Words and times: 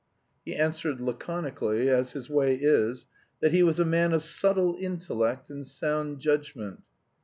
He 0.43 0.55
answered 0.55 0.99
laconically, 0.99 1.87
as 1.87 2.13
his 2.13 2.27
way 2.27 2.55
is, 2.55 3.05
that 3.39 3.51
he 3.53 3.61
was 3.61 3.79
a 3.79 3.85
man 3.85 4.13
of 4.13 4.23
subtle 4.23 4.75
intellect 4.79 5.51
and 5.51 5.67
sound 5.67 6.19
judgment. 6.21 6.81